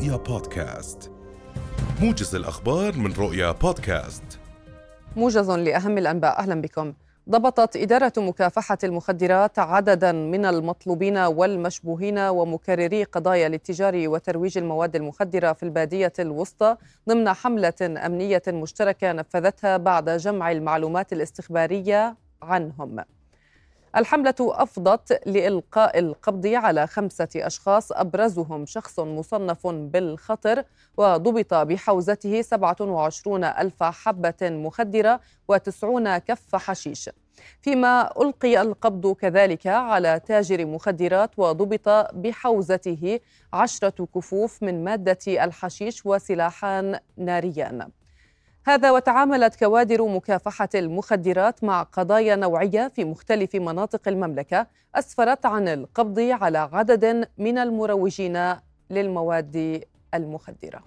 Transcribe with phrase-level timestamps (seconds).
[0.00, 1.10] رؤيا بودكاست.
[2.02, 4.22] موجز الأخبار من رؤيا بودكاست.
[5.16, 6.92] موجز لأهم الأنباء أهلا بكم.
[7.30, 15.62] ضبطت إدارة مكافحة المخدرات عددا من المطلوبين والمشبوهين ومكرري قضايا الاتجار وترويج المواد المخدرة في
[15.62, 16.76] البادية الوسطى
[17.08, 23.04] ضمن حملة أمنية مشتركة نفذتها بعد جمع المعلومات الاستخبارية عنهم.
[23.96, 30.64] الحملة أفضت لإلقاء القبض على خمسة أشخاص أبرزهم شخص مصنف بالخطر
[30.96, 35.20] وضبط بحوزته 27 ألف حبة مخدرة
[35.52, 37.10] و90 كف حشيش.
[37.62, 43.20] فيما ألقي القبض كذلك على تاجر مخدرات وضبط بحوزته
[43.52, 47.90] عشرة كفوف من مادة الحشيش وسلاحان ناريان.
[48.66, 56.20] هذا وتعاملت كوادر مكافحة المخدرات مع قضايا نوعية في مختلف مناطق المملكة أسفرت عن القبض
[56.20, 58.54] على عدد من المروجين
[58.90, 60.82] للمواد المخدرة.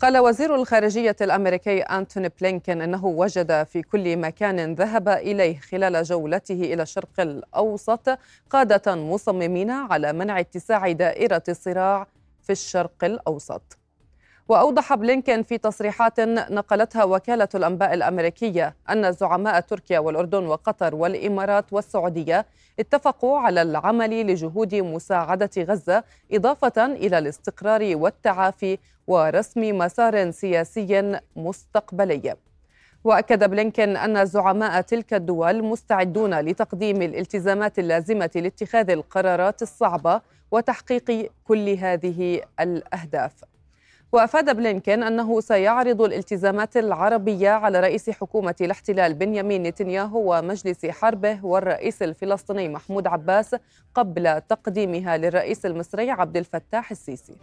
[0.00, 6.60] قال وزير الخارجية الأمريكي أنتوني بلينكين أنه وجد في كل مكان ذهب إليه خلال جولته
[6.74, 8.18] إلى الشرق الأوسط
[8.50, 12.06] قادة مصممين على منع اتساع دائرة الصراع
[12.42, 13.78] في الشرق الأوسط.
[14.48, 22.46] وأوضح بلينكين في تصريحات نقلتها وكالة الأنباء الأمريكية أن زعماء تركيا والأردن وقطر والإمارات والسعودية
[22.80, 32.34] اتفقوا على العمل لجهود مساعدة غزة إضافة إلى الاستقرار والتعافي ورسم مسار سياسي مستقبلي.
[33.04, 40.20] وأكد بلينكين أن زعماء تلك الدول مستعدون لتقديم الالتزامات اللازمة لاتخاذ القرارات الصعبة
[40.50, 43.53] وتحقيق كل هذه الأهداف
[44.12, 52.02] وأفاد بلينكين أنه سيعرض الالتزامات العربية على رئيس حكومة الاحتلال بنيامين نتنياهو ومجلس حربه والرئيس
[52.02, 53.56] الفلسطيني محمود عباس
[53.94, 57.36] قبل تقديمها للرئيس المصري عبد الفتاح السيسي.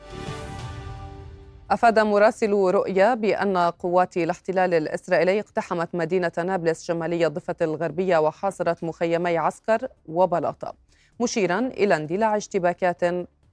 [1.72, 9.38] أفاد مراسل رؤيا بأن قوات الاحتلال الإسرائيلي اقتحمت مدينة نابلس شمالي الضفة الغربية وحاصرت مخيمي
[9.38, 10.74] عسكر وبلاطة
[11.20, 13.02] مشيرا إلى اندلاع اشتباكات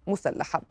[0.06, 0.62] مسلحة.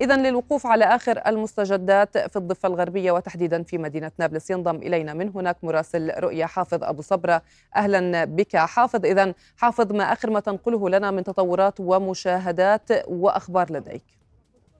[0.00, 4.50] إذا للوقوف على آخر المستجدات في الضفة الغربية وتحديدا في مدينة نابلس.
[4.50, 7.42] ينضم إلينا من هناك مراسل رؤيا حافظ أبو صبرة.
[7.76, 9.04] أهلا بك حافظ.
[9.04, 14.17] إذا حافظ ما آخر ما تنقله لنا من تطورات ومشاهدات وأخبار لديك؟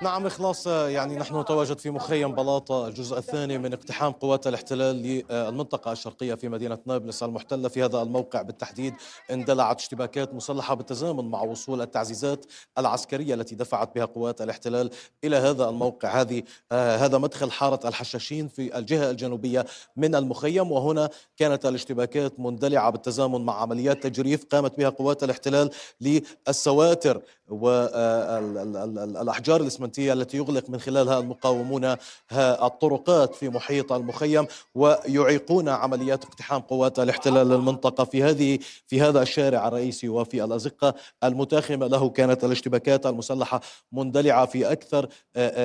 [0.03, 5.93] نعم إخلاص يعني نحن نتواجد في مخيم بلاطة الجزء الثاني من اقتحام قوات الاحتلال للمنطقة
[5.93, 8.95] الشرقية في مدينة نابلس المحتلة في هذا الموقع بالتحديد
[9.31, 12.47] اندلعت اشتباكات مسلحة بالتزامن مع وصول التعزيزات
[12.79, 14.91] العسكرية التي دفعت بها قوات الاحتلال
[15.25, 16.21] إلى هذا الموقع.
[16.21, 16.43] هذه
[16.73, 19.67] هذا مدخل حارة الحشاشين في الجهة الجنوبية
[19.97, 25.71] من المخيم وهنا كانت الاشتباكات مندلعة بالتزامن مع عمليات تجريف قامت بها قوات الاحتلال
[26.01, 31.97] للسواتر والأحجار الإسمنتية التي يغلق من خلالها المقاومون
[32.33, 39.69] الطرقات في محيط المخيم ويعيقون عمليات اقتحام قوات الاحتلال للمنطقة في هذه في هذا الشارع
[39.69, 40.95] الرئيسي وفي الأزقة
[41.25, 41.87] المتاخمة.
[41.87, 43.61] له كانت الاشتباكات المسلحة
[43.93, 45.09] مندلعة في أكثر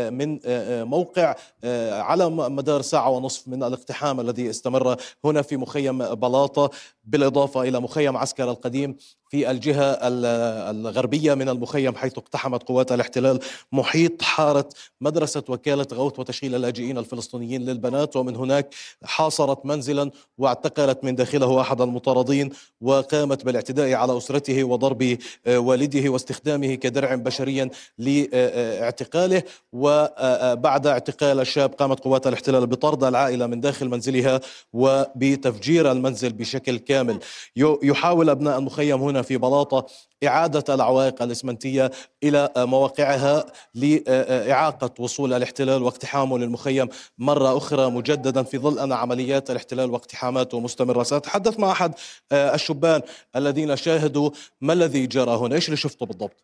[0.10, 0.40] من
[0.84, 1.36] موقع
[1.92, 6.70] على مدار ساعة ونصف من الاقتحام الذي استمر هنا في مخيم بلاطة
[7.04, 8.96] بالإضافة إلى مخيم عسكر القديم
[9.34, 9.98] في الجهة
[10.72, 13.40] الغربية من المخيم حيث اقتحمت قوات الاحتلال
[13.72, 14.70] محيط حارة
[15.02, 18.16] مدرسة وكالة غوث وتشغيل اللاجئين الفلسطينيين للبنات.
[18.16, 18.74] ومن هناك
[19.04, 22.50] حاصرت منزلا واعتقلت من داخله أحد المطاردين
[22.82, 25.18] وقامت بالاعتداء على أسرته وضرب
[25.48, 29.44] والده واستخدامه كدرع بشري لاعتقاله.
[29.74, 34.42] وبعد اعتقال الشاب قامت قوات الاحتلال بطرد العائلة من داخل منزلها
[34.74, 37.20] وبتفجير المنزل بشكل كامل.
[37.84, 39.86] يحاول أبناء المخيم هنا في بلاطة
[40.24, 41.92] إعادة العوائق الإسمنتية
[42.24, 43.46] إلى مواقعها
[43.76, 51.04] لإعاقة وصول الاحتلال واقتحامه للمخيم مرة أخرى مجددا في ظل أن عمليات الاحتلال واقتحاماته مستمرة.
[51.04, 51.94] سأتحدث مع أحد
[52.34, 53.02] الشبان
[53.36, 54.30] الذين شاهدوا
[54.62, 55.56] ما الذي جرى هنا.
[55.56, 56.44] إيش اللي شفته بالضبط؟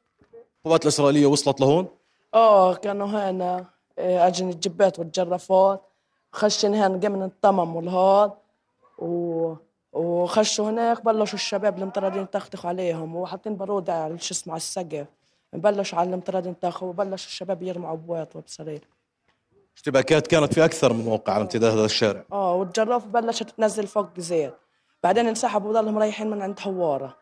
[0.65, 1.87] القوات الإسرائيلية وصلت لهون؟
[2.33, 3.65] آه كانوا هنا
[3.99, 5.81] أجن الجبات والجرافات
[6.31, 8.31] خشن هنا جاي من الطمم والهاد
[8.97, 9.53] و
[9.99, 15.07] وخشوا هناك بلشوا الشباب المطردين يتختخوا عليهم وحاطين بارود على شو اسمه على السقف.
[15.53, 18.87] بلشوا على المطردين يتخوا وبلشوا الشباب يرموا عبوات وبصرير
[19.75, 22.23] اشتباكات كانت في أكثر من موقع على امتداد هذا الشارع.
[22.31, 24.53] آه والجراف بلشت تنزل فوق زيت.
[25.03, 27.15] بعدين انسحبوا وضلهم رايحين من عند حوارة.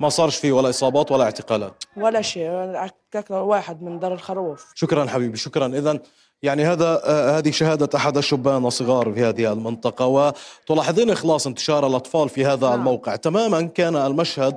[0.00, 1.84] ما صارش فيه ولا إصابات ولا اعتقالات.
[1.96, 2.50] ولا شيء
[3.30, 4.72] واحد من دار الخروف.
[4.74, 5.66] شكرا حبيبي شكرا.
[5.66, 5.98] اذا
[6.42, 10.06] يعني هذا آه هذه شهادة أحد الشبان الصغار في هذه المنطقة.
[10.06, 12.78] وتلاحظين إخلاص انتشار الأطفال في هذا نعم.
[12.78, 13.16] الموقع.
[13.16, 14.56] تماما كان المشهد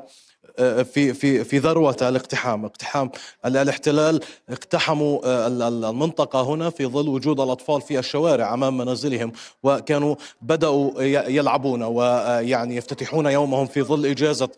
[0.57, 3.11] في في في ذروة الاقتحام، اقتحام
[3.45, 4.19] الاحتلال
[4.49, 9.31] اقتحموا المنطقة هنا في ظل وجود الأطفال في الشوارع أمام منازلهم
[9.63, 14.49] وكانوا بدأوا يلعبون ويعني يفتتحون يومهم في ظل إجازة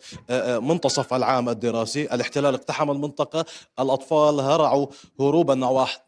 [0.60, 3.44] منتصف العام الدراسي، الاحتلال اقتحم المنطقة،
[3.80, 4.86] الأطفال هرعوا
[5.20, 5.54] هروبا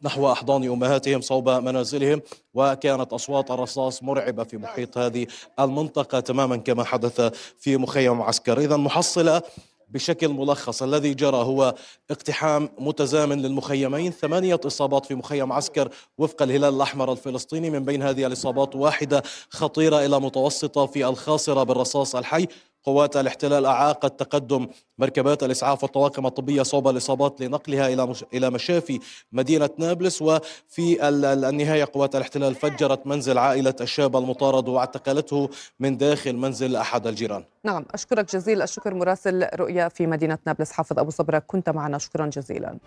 [0.01, 2.21] نحو أحضان أمهاتهم صوب منازلهم
[2.53, 5.27] وكانت أصوات الرصاص مرعبة في محيط هذه
[5.59, 7.21] المنطقة تماما كما حدث
[7.59, 9.41] في مخيم عسكر، اذا محصلة
[9.89, 10.83] بشكل ملخص.
[10.83, 11.75] الذي جرى هو
[12.11, 17.69] اقتحام متزامن للمخيمين ثمانية إصابات في مخيم عسكر وفق الهلال الأحمر الفلسطيني.
[17.69, 22.47] من بين هذه الإصابات واحدة خطيرة إلى متوسطة في الخاصرة بالرصاص الحي.
[22.83, 24.67] قوات الاحتلال أعاقت تقدم
[24.97, 28.13] مركبات الإسعاف والطواقم الطبية صوب الإصابات لنقلها إلى.
[28.33, 28.99] إلى مشافي
[29.31, 31.07] مدينة نابلس وفي
[31.49, 35.49] النهاية قوات الاحتلال فجرت منزل عائلة الشاب المطارد واعتقلته
[35.79, 40.99] من داخل منزل أحد الجيران نعم أشكرك جزيل الشكر مراسل رؤيا في مدينة نابلس حافظ
[40.99, 42.77] أبو صبرك كنت معنا شكرا جزيلا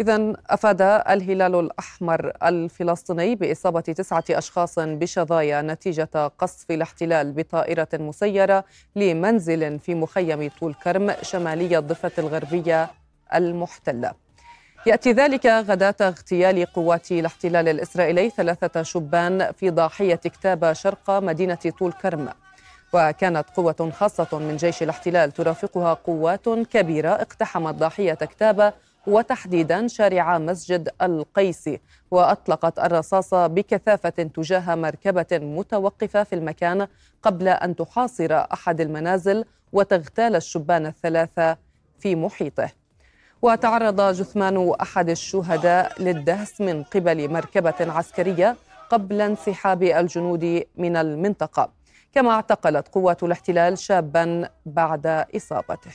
[0.00, 8.64] إذا أفاد الهلال الأحمر الفلسطيني بإصابة تسعة أشخاص بشظايا نتيجة قصف الاحتلال بطائرة مسيرة
[8.96, 12.90] لمنزل في مخيم طول كرم شمالي الضفة الغربية
[13.34, 14.12] المحتلة.
[14.86, 21.92] يأتي ذلك غداة اغتيال قوات الاحتلال الإسرائيلي ثلاثة شبان في ضاحية كتابة شرق مدينة طول
[21.92, 22.28] كرم.
[22.92, 28.72] وكانت قوة خاصة من جيش الاحتلال ترافقها قوات كبيرة اقتحمت ضاحية كتابة
[29.06, 31.80] وتحديدا شارع مسجد القيسي
[32.10, 36.86] وأطلقت الرصاص بكثافة تجاه مركبة متوقفة في المكان
[37.22, 41.56] قبل أن تحاصر أحد المنازل وتغتال الشبان الثلاثة
[41.98, 42.70] في محيطه.
[43.42, 48.56] وتعرض جثمان أحد الشهداء للدهس من قبل مركبة عسكرية
[48.90, 51.72] قبل انسحاب الجنود من المنطقة
[52.12, 55.06] كما اعتقلت قوات الاحتلال شابا بعد
[55.36, 55.90] إصابته.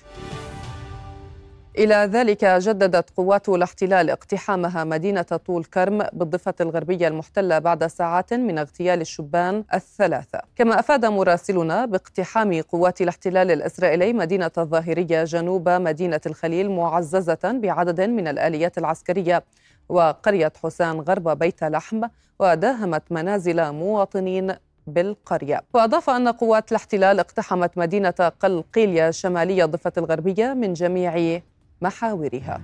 [1.77, 8.57] إلى ذلك جددت قوات الاحتلال اقتحامها مدينة طول كرم بالضفة الغربية المحتلة بعد ساعات من
[8.57, 10.39] اغتيال الشبان الثلاثة.
[10.55, 18.27] كما أفاد مراسلنا باقتحام قوات الاحتلال الإسرائيلي مدينة الظاهرية جنوب مدينة الخليل معززة بعدد من
[18.27, 19.43] الآليات العسكرية
[19.89, 22.01] وقرية حسان غرب بيت لحم
[22.39, 24.55] وداهمت منازل مواطنين
[24.87, 25.61] بالقرية.
[25.73, 31.41] وأضاف أن قوات الاحتلال اقتحمت مدينة قلقيلية شمالية الضفة الغربية من جميع
[31.81, 32.61] محاورها.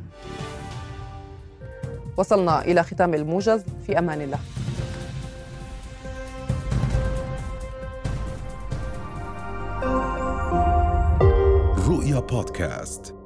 [2.18, 4.40] وصلنا إلى ختام الموجز في أمان الله.
[11.88, 13.17] رؤيا بودكاست.